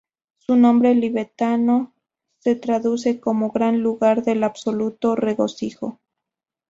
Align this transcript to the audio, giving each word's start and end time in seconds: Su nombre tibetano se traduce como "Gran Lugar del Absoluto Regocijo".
Su 0.39 0.55
nombre 0.55 0.95
tibetano 0.95 1.93
se 2.39 2.55
traduce 2.55 3.19
como 3.19 3.51
"Gran 3.51 3.81
Lugar 3.83 4.23
del 4.23 4.43
Absoluto 4.43 5.15
Regocijo". 5.15 5.99